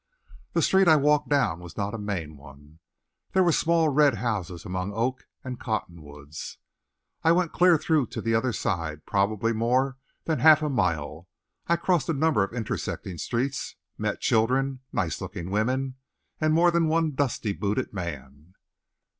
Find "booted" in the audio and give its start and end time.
17.53-17.93